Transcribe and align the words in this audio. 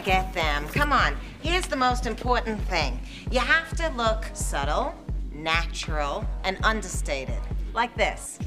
forget 0.00 0.32
them. 0.32 0.66
Come 0.68 0.94
on. 0.94 1.14
Here's 1.42 1.66
the 1.66 1.76
most 1.76 2.06
important 2.06 2.58
thing. 2.68 2.98
You 3.30 3.40
have 3.40 3.76
to 3.76 3.90
look 3.98 4.24
subtle, 4.32 4.94
natural, 5.30 6.24
and 6.42 6.56
understated. 6.62 7.38
Like 7.74 7.94
this. 7.98 8.38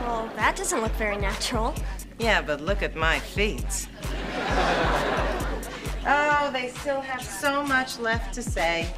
Well, 0.00 0.30
that 0.36 0.54
doesn't 0.54 0.80
look 0.80 0.92
very 0.92 1.16
natural. 1.16 1.74
Yeah, 2.20 2.40
but 2.40 2.60
look 2.60 2.84
at 2.84 2.94
my 2.94 3.18
feet. 3.18 3.88
Oh, 6.10 6.50
they 6.54 6.68
still 6.68 7.02
have 7.02 7.22
so 7.22 7.62
much 7.62 7.98
left 7.98 8.32
to 8.32 8.42
say. 8.42 8.88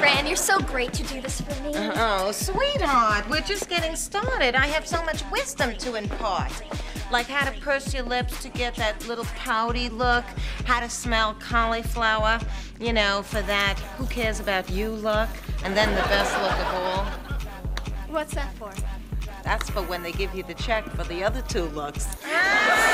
Fran, 0.00 0.26
you're 0.26 0.34
so 0.34 0.58
great 0.58 0.92
to 0.94 1.04
do 1.04 1.20
this 1.20 1.40
for 1.40 1.62
me. 1.62 1.70
Oh, 1.76 2.32
sweetheart, 2.32 3.30
we're 3.30 3.42
just 3.42 3.68
getting 3.68 3.94
started. 3.94 4.56
I 4.56 4.66
have 4.66 4.88
so 4.88 5.00
much 5.04 5.22
wisdom 5.30 5.76
to 5.76 5.94
impart. 5.94 6.50
Like 7.12 7.26
how 7.26 7.48
to 7.48 7.60
purse 7.60 7.94
your 7.94 8.02
lips 8.02 8.42
to 8.42 8.48
get 8.48 8.74
that 8.74 9.06
little 9.06 9.26
pouty 9.36 9.88
look, 9.88 10.24
how 10.64 10.80
to 10.80 10.90
smell 10.90 11.36
cauliflower, 11.38 12.40
you 12.80 12.92
know, 12.92 13.22
for 13.22 13.42
that 13.42 13.78
who 13.96 14.06
cares 14.06 14.40
about 14.40 14.68
you 14.68 14.90
look, 14.90 15.28
and 15.62 15.76
then 15.76 15.94
the 15.94 16.02
best 16.08 16.32
look 16.42 16.58
of 16.58 16.74
all. 16.74 17.04
What's 18.08 18.34
that 18.34 18.52
for? 18.54 18.72
That's 19.44 19.70
for 19.70 19.82
when 19.82 20.02
they 20.02 20.10
give 20.10 20.34
you 20.34 20.42
the 20.42 20.54
check 20.54 20.88
for 20.90 21.04
the 21.04 21.22
other 21.22 21.42
two 21.42 21.66
looks. 21.66 22.16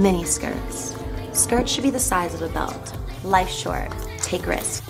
Mini 0.00 0.24
skirts. 0.24 0.96
Skirts 1.34 1.70
should 1.70 1.82
be 1.82 1.90
the 1.90 1.98
size 1.98 2.32
of 2.32 2.40
a 2.40 2.48
belt. 2.48 2.96
Life 3.22 3.50
short. 3.50 3.94
Take 4.16 4.46
risks. 4.46 4.80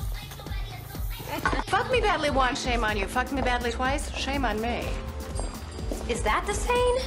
Fuck 1.67 1.91
me 1.91 2.01
badly 2.01 2.31
once, 2.31 2.63
shame 2.63 2.85
on 2.85 2.97
you. 2.97 3.07
Fuck 3.07 3.33
me 3.33 3.43
badly 3.43 3.73
twice, 3.73 4.15
shame 4.15 4.45
on 4.45 4.61
me. 4.61 4.89
Is 6.09 6.23
that 6.23 6.47
the 6.47 6.55
saying? 6.55 6.99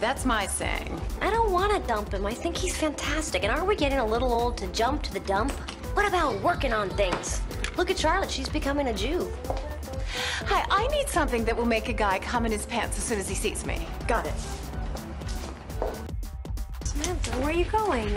That's 0.00 0.24
my 0.24 0.48
saying. 0.48 1.00
I 1.20 1.30
don't 1.30 1.52
want 1.52 1.72
to 1.72 1.86
dump 1.86 2.12
him. 2.12 2.26
I 2.26 2.34
think 2.34 2.56
he's 2.56 2.76
fantastic. 2.76 3.44
And 3.44 3.52
aren't 3.52 3.68
we 3.68 3.76
getting 3.76 3.98
a 3.98 4.04
little 4.04 4.32
old 4.32 4.58
to 4.58 4.66
jump 4.72 5.04
to 5.04 5.12
the 5.12 5.20
dump? 5.20 5.52
What 5.94 6.08
about 6.08 6.42
working 6.42 6.72
on 6.72 6.90
things? 6.90 7.40
Look 7.76 7.88
at 7.88 7.96
Charlotte. 7.96 8.32
She's 8.32 8.48
becoming 8.48 8.88
a 8.88 8.92
Jew. 8.92 9.32
Hi, 10.46 10.66
I 10.68 10.88
need 10.88 11.08
something 11.08 11.44
that 11.44 11.56
will 11.56 11.66
make 11.66 11.88
a 11.88 11.92
guy 11.92 12.18
come 12.18 12.46
in 12.46 12.50
his 12.50 12.66
pants 12.66 12.98
as 12.98 13.04
soon 13.04 13.20
as 13.20 13.28
he 13.28 13.36
sees 13.36 13.64
me. 13.64 13.86
Got 14.08 14.26
it. 14.26 14.34
Samantha, 17.02 17.30
where 17.38 17.50
are 17.50 17.52
you 17.52 17.64
going? 17.66 18.16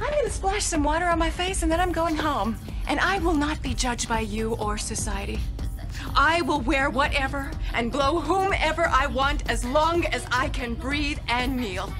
I'm 0.00 0.10
gonna 0.10 0.30
splash 0.30 0.64
some 0.64 0.82
water 0.82 1.06
on 1.06 1.18
my 1.18 1.30
face 1.30 1.62
and 1.62 1.70
then 1.70 1.80
I'm 1.80 1.92
going 1.92 2.16
home. 2.16 2.56
And 2.88 2.98
I 2.98 3.18
will 3.18 3.34
not 3.34 3.62
be 3.62 3.74
judged 3.74 4.08
by 4.08 4.20
you 4.20 4.54
or 4.54 4.78
society. 4.78 5.38
I 6.16 6.42
will 6.42 6.60
wear 6.60 6.90
whatever 6.90 7.50
and 7.74 7.92
blow 7.92 8.20
whomever 8.20 8.88
I 8.88 9.06
want 9.06 9.48
as 9.48 9.64
long 9.64 10.06
as 10.06 10.26
I 10.32 10.48
can 10.48 10.74
breathe 10.74 11.18
and 11.28 11.56
kneel. 11.56 11.92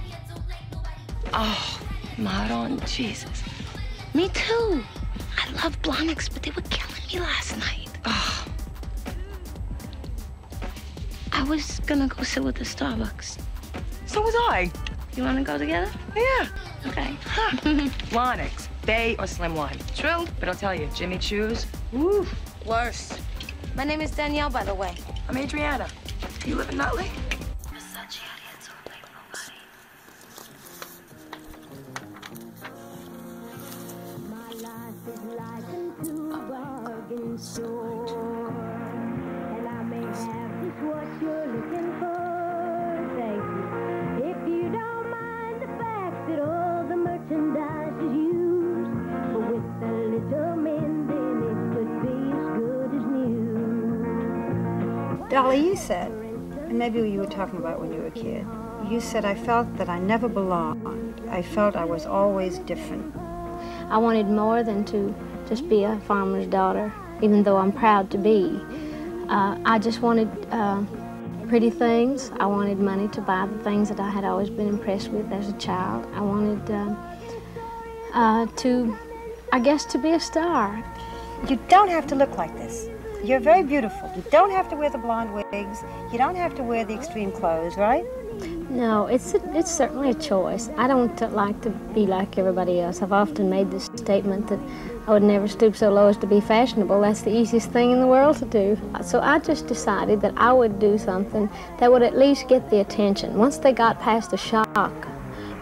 Oh, 1.33 1.81
Maron, 2.19 2.81
Jesus. 2.87 3.43
Me 4.15 4.29
too. 4.31 4.83
I 5.39 5.53
love 5.63 5.81
Blahniks, 5.83 6.33
but 6.33 6.43
they 6.43 6.51
were 6.51 6.63
killing 6.63 7.03
me 7.13 7.21
last 7.21 7.57
night. 7.59 7.89
Oh. 8.05 8.45
I 11.33 11.45
was 11.45 11.81
gonna 11.81 12.09
go 12.09 12.23
sit 12.25 12.43
with 12.43 12.57
the 12.57 12.65
Starbucks. 12.65 13.39
So 14.07 14.21
was 14.21 14.35
I. 14.37 14.73
You 15.17 15.25
wanna 15.25 15.43
go 15.43 15.59
together? 15.59 15.91
Yeah. 16.15 16.47
Okay. 16.87 17.17
Lonix, 18.11 18.69
Bay 18.87 19.17
or 19.19 19.27
Slim 19.27 19.55
One. 19.55 19.77
True. 19.97 20.27
But 20.39 20.49
I'll 20.49 20.55
tell 20.55 20.75
you, 20.75 20.89
Jimmy 20.95 21.19
Choo's, 21.19 21.67
woo. 21.93 22.27
Worse. 22.65 23.19
My 23.75 23.85
name 23.85 24.01
is 24.01 24.11
Danielle, 24.11 24.51
by 24.51 24.65
the 24.65 24.75
way. 24.75 24.95
I'm 25.29 25.37
Adriana. 25.37 25.89
You 26.47 26.55
live 26.55 26.71
in 26.71 26.77
Nutley? 26.77 27.11
Dolly, 55.31 55.65
you 55.65 55.77
said, 55.77 56.11
and 56.11 56.77
maybe 56.77 56.99
you 57.09 57.21
were 57.21 57.27
talking 57.27 57.61
about 57.61 57.81
when 57.81 57.93
you 57.93 58.01
were 58.01 58.09
a 58.09 58.11
kid, 58.11 58.45
you 58.89 59.01
said, 59.01 59.25
I 59.25 59.37
felt 59.37 59.77
that 59.77 59.89
I 59.89 60.01
never 60.01 60.29
belonged. 60.29 61.21
I 61.29 61.41
felt 61.41 61.77
I 61.77 61.85
was 61.85 62.05
always 62.05 62.59
different. 62.59 63.15
I 63.91 63.97
wanted 63.99 64.27
more 64.27 64.65
than 64.65 64.85
to 64.87 65.15
just 65.49 65.69
be 65.69 65.85
a 65.85 66.01
farmer's 66.01 66.49
daughter, 66.49 66.93
even 67.23 67.45
though 67.45 67.59
I'm 67.59 67.71
proud 67.71 68.11
to 68.11 68.19
be. 68.19 68.61
Uh, 69.29 69.57
I 69.65 69.79
just 69.79 70.03
wanted 70.03 70.29
uh, 70.51 70.83
pretty 71.47 71.71
things. 71.71 72.33
I 72.41 72.47
wanted 72.47 72.81
money 72.81 73.07
to 73.07 73.21
buy 73.21 73.47
the 73.47 73.59
things 73.63 73.89
that 73.89 74.01
I 74.01 74.11
had 74.11 74.25
always 74.25 74.51
been 74.51 74.67
impressed 74.67 75.11
with 75.11 75.31
as 75.31 75.49
a 75.49 75.57
child. 75.59 76.09
I 76.13 76.23
wanted 76.23 76.69
uh, 76.73 76.97
uh 78.15 78.47
to, 78.47 78.99
I 79.53 79.61
guess, 79.61 79.85
to 79.93 79.99
be 79.99 80.11
a 80.11 80.19
star. 80.19 80.85
You 81.49 81.57
don't 81.69 81.89
have 81.89 82.09
to 82.09 82.17
look 82.17 82.37
like 82.37 82.53
this. 82.57 82.89
You're 83.23 83.41
very 83.41 83.63
beautiful. 83.63 84.11
You 84.17 84.25
don't 84.31 84.51
have 84.51 84.71
to 84.71 84.77
wear 84.77 84.89
the 84.89 84.97
blonde 84.97 85.35
wigs. 85.35 85.85
You 86.11 86.17
don't 86.17 86.37
have 86.37 86.55
to 86.55 86.63
wear 86.63 86.87
the 86.87 86.95
extreme 86.95 87.31
clothes, 87.31 87.77
right? 87.77 88.05
No, 88.71 89.07
it's 89.09 89.35
a, 89.35 89.59
it's 89.59 89.71
certainly 89.71 90.11
a 90.11 90.15
choice. 90.15 90.71
I 90.79 90.87
don't 90.87 91.21
like 91.35 91.61
to 91.63 91.71
be 91.71 92.07
like 92.07 92.39
everybody 92.39 92.81
else. 92.81 93.03
I've 93.03 93.13
often 93.13 93.51
made 93.51 93.71
this 93.71 93.91
statement 93.97 94.49
that 94.49 94.59
I 95.07 95.11
would 95.11 95.23
never 95.23 95.49
stoop 95.49 95.77
so 95.77 95.91
low 95.91 96.07
as 96.07 96.17
to 96.19 96.27
be 96.27 96.41
fashionable. 96.41 96.99
That's 97.03 97.21
the 97.21 97.37
easiest 97.37 97.71
thing 97.73 97.91
in 97.91 98.01
the 98.01 98.07
world 98.07 98.39
to 98.39 98.47
do. 98.47 98.79
So 99.03 99.21
I 99.21 99.39
just 99.39 99.67
decided 99.67 100.23
that 100.23 100.33
I 100.39 100.55
would 100.55 100.79
do 100.79 100.97
something 100.97 101.51
that 101.79 101.93
would 101.93 102.03
at 102.03 102.17
least 102.17 102.49
get 102.49 102.71
the 102.71 102.81
attention. 102.81 103.37
Once 103.37 103.59
they 103.59 103.73
got 103.73 104.01
past 104.01 104.31
the 104.31 104.39
shock 104.39 105.09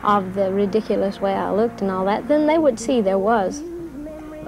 of 0.05 0.35
the 0.35 0.53
ridiculous 0.53 1.21
way 1.21 1.35
I 1.35 1.51
looked 1.51 1.81
and 1.81 1.91
all 1.91 2.05
that, 2.05 2.29
then 2.29 2.47
they 2.47 2.59
would 2.59 2.79
see 2.79 3.01
there 3.01 3.19
was 3.19 3.65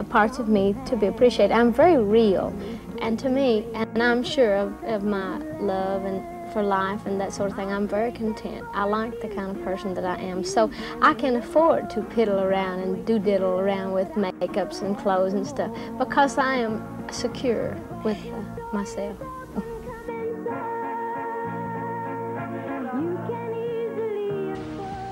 parts 0.09 0.39
of 0.39 0.49
me 0.49 0.75
to 0.87 0.97
be 0.97 1.07
appreciated. 1.07 1.53
I'm 1.53 1.73
very 1.73 1.99
real. 2.03 2.55
And 3.01 3.19
to 3.21 3.31
me, 3.31 3.67
and 3.75 4.03
I'm 4.03 4.23
sure 4.23 4.57
of, 4.57 4.85
of 4.85 5.03
my 5.03 5.39
love 5.59 6.05
and 6.05 6.53
for 6.53 6.63
life 6.63 7.07
and 7.07 7.19
that 7.21 7.33
sort 7.33 7.51
of 7.51 7.57
thing, 7.57 7.71
I'm 7.71 7.89
very 7.89 8.13
content. 8.13 8.65
I 8.75 8.85
like 8.85 9.21
the 9.21 9.29
kind 9.29 9.57
of 9.57 9.65
person 9.65 9.95
that 9.95 10.05
I 10.05 10.17
am. 10.17 10.45
So 10.45 10.71
I 11.01 11.15
can 11.15 11.37
afford 11.37 11.89
to 11.91 12.03
piddle 12.03 12.43
around 12.43 12.81
and 12.81 13.07
do 13.07 13.19
diddle 13.19 13.59
around 13.59 13.93
with 13.93 14.09
makeups 14.11 14.83
and 14.83 14.99
clothes 14.99 15.33
and 15.33 15.47
stuff 15.47 15.75
because 15.99 16.37
I 16.39 16.57
am 16.57 16.85
secure 17.11 17.77
with 18.05 18.19
uh, 18.27 18.43
myself. 18.73 19.17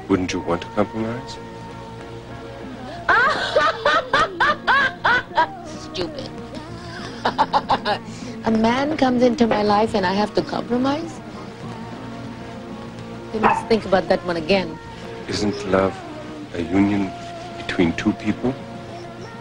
Wouldn't 0.09 0.33
you 0.33 0.41
want 0.41 0.63
to 0.63 0.69
compromise? 0.69 1.37
Stupid. 5.93 6.38
A 8.45 8.51
man 8.51 8.97
comes 8.97 9.23
into 9.23 9.47
my 9.47 9.63
life 9.63 9.95
and 9.95 10.07
I 10.07 10.13
have 10.13 10.35
to 10.35 10.43
compromise? 10.43 11.21
You 13.35 13.41
must 13.41 13.67
think 13.67 13.85
about 13.85 14.09
that 14.09 14.25
one 14.25 14.37
again. 14.37 14.79
Isn't 15.29 15.55
love 15.71 15.95
a 16.55 16.63
union 16.63 17.11
between 17.59 17.93
two 17.95 18.13
people? 18.15 18.55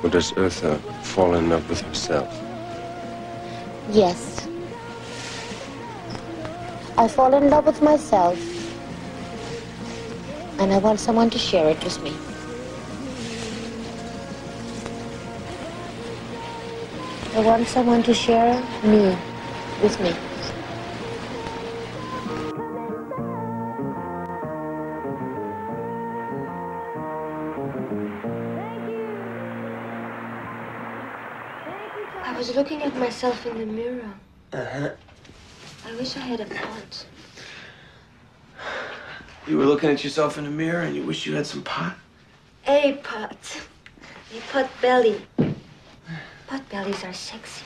Or 0.04 0.10
does 0.10 0.32
Eartha 0.34 0.76
uh, 0.76 0.78
fall 1.04 1.36
in 1.36 1.50
love 1.50 1.68
with 1.70 1.82
herself? 1.82 2.28
Yes. 3.92 4.48
I 6.98 7.08
fall 7.08 7.34
in 7.34 7.50
love 7.50 7.66
with 7.66 7.82
myself. 7.82 8.38
And 10.60 10.74
I 10.74 10.78
want 10.80 11.00
someone 11.00 11.30
to 11.30 11.38
share 11.38 11.70
it 11.70 11.82
with 11.84 12.02
me. 12.04 12.27
I 17.38 17.42
want 17.42 17.68
someone 17.68 18.02
to 18.02 18.16
share 18.16 18.60
me 18.82 19.16
with 19.84 20.00
me. 20.02 20.12
I 32.24 32.36
was 32.36 32.56
looking 32.56 32.82
at 32.82 32.96
myself 32.96 33.46
in 33.46 33.60
the 33.60 33.68
mirror. 33.68 34.14
Uh-huh. 34.54 34.90
I 35.86 35.96
wish 35.96 36.18
I 36.18 36.22
had 36.22 36.42
a 36.42 36.46
pot. 36.46 37.06
You 39.46 39.60
were 39.60 39.66
looking 39.66 39.92
at 39.92 40.04
yourself 40.04 40.40
in 40.40 40.46
the 40.46 40.50
mirror 40.50 40.82
and 40.82 40.96
you 40.96 41.04
wish 41.04 41.28
you 41.28 41.36
had 41.36 41.46
some 41.46 41.62
pot? 41.62 41.98
A 42.66 42.94
pot. 43.04 43.62
A 44.36 44.40
pot 44.52 44.72
belly. 44.82 45.22
Pot 46.48 46.70
bellies 46.70 47.04
are 47.04 47.14
sexy. 47.14 47.66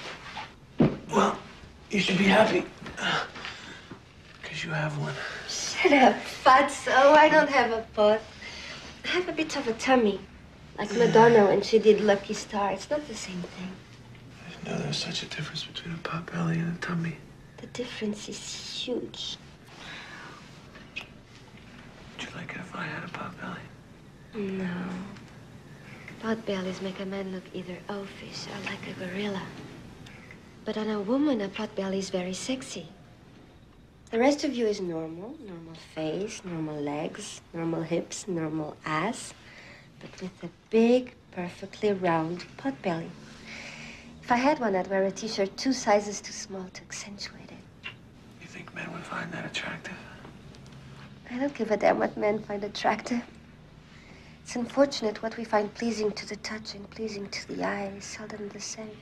Well, 1.13 1.37
you 1.91 1.99
should 1.99 2.17
be 2.17 2.23
happy. 2.23 2.65
Because 4.41 4.63
you 4.63 4.71
have 4.71 4.97
one. 4.97 5.13
Shut 5.47 5.93
up, 5.93 6.15
fatso. 6.43 6.91
I 6.91 7.29
don't 7.29 7.49
have 7.49 7.71
a 7.71 7.85
pot. 7.93 8.21
I 9.05 9.07
have 9.09 9.29
a 9.29 9.33
bit 9.33 9.55
of 9.55 9.67
a 9.67 9.73
tummy. 9.73 10.19
Like 10.79 10.91
Madonna 10.95 11.45
when 11.45 11.61
she 11.61 11.77
did 11.77 12.01
Lucky 12.01 12.33
Star. 12.33 12.71
It's 12.71 12.89
not 12.89 13.07
the 13.07 13.13
same 13.13 13.43
thing. 13.43 13.71
I 14.47 14.49
didn't 14.49 14.67
know 14.67 14.77
there 14.79 14.87
was 14.87 14.97
such 14.97 15.21
a 15.21 15.27
difference 15.27 15.63
between 15.63 15.93
a 15.93 15.97
pot 15.99 16.31
belly 16.31 16.57
and 16.57 16.75
a 16.75 16.81
tummy. 16.81 17.17
The 17.57 17.67
difference 17.67 18.29
is 18.29 18.39
huge. 18.39 19.37
Would 20.95 22.23
you 22.23 22.35
like 22.35 22.51
it 22.55 22.57
if 22.57 22.75
I 22.75 22.83
had 22.85 23.03
a 23.03 23.09
pot 23.09 23.39
belly? 23.39 24.47
No. 24.57 24.73
Pot 26.21 26.45
bellies 26.45 26.83
make 26.83 26.99
a 26.99 27.05
man 27.05 27.31
look 27.31 27.43
either 27.51 27.75
oafish 27.89 28.45
or 28.45 28.59
like 28.65 28.85
a 28.87 28.93
gorilla. 28.93 29.41
But 30.63 30.77
on 30.77 30.87
a 30.87 30.99
woman, 30.99 31.41
a 31.41 31.49
pot 31.49 31.75
belly 31.75 31.97
is 31.97 32.11
very 32.11 32.33
sexy. 32.33 32.85
The 34.11 34.19
rest 34.19 34.43
of 34.43 34.53
you 34.53 34.67
is 34.67 34.79
normal. 34.79 35.35
Normal 35.47 35.73
face, 35.95 36.45
normal 36.45 36.79
legs, 36.79 37.41
normal 37.55 37.81
hips, 37.81 38.27
normal 38.27 38.77
ass. 38.85 39.33
But 39.99 40.21
with 40.21 40.43
a 40.43 40.49
big, 40.69 41.15
perfectly 41.31 41.91
round 41.91 42.45
pot 42.55 42.79
belly. 42.83 43.09
If 44.21 44.31
I 44.31 44.35
had 44.35 44.59
one, 44.59 44.75
I'd 44.75 44.91
wear 44.91 45.03
a 45.05 45.11
t-shirt 45.11 45.57
two 45.57 45.73
sizes 45.73 46.21
too 46.21 46.33
small 46.33 46.67
to 46.71 46.81
accentuate 46.83 47.49
it. 47.49 47.89
You 48.39 48.47
think 48.47 48.75
men 48.75 48.93
would 48.93 49.01
find 49.01 49.31
that 49.31 49.45
attractive? 49.45 49.97
I 51.31 51.39
don't 51.39 51.55
give 51.55 51.71
a 51.71 51.77
damn 51.77 51.97
what 51.97 52.15
men 52.15 52.43
find 52.43 52.63
attractive. 52.63 53.23
It's 54.51 54.57
unfortunate 54.57 55.23
what 55.23 55.37
we 55.37 55.45
find 55.45 55.73
pleasing 55.73 56.11
to 56.11 56.27
the 56.27 56.35
touch 56.35 56.75
and 56.75 56.89
pleasing 56.89 57.29
to 57.29 57.47
the 57.47 57.63
eye 57.63 57.93
is 57.97 58.03
seldom 58.03 58.49
the 58.49 58.59
same. 58.59 58.97